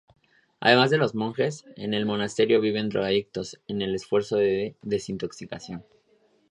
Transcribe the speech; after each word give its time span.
Además 0.61 0.89
de 0.89 0.97
los 0.97 1.13
monjes, 1.13 1.63
en 1.75 1.93
el 1.93 2.07
monasterio 2.07 2.59
viven 2.59 2.89
drogadictos 2.89 3.59
en 3.67 3.83
el 3.83 3.93
esfuerzo 3.93 4.37
de 4.37 4.75
desintoxicación. 4.81 5.83